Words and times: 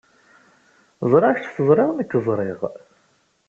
Ẓriɣ 1.11 1.31
kecc 1.37 1.49
teẓriḍ 1.55 1.89
nekk 1.93 2.11
ẓriɣ. 2.25 2.61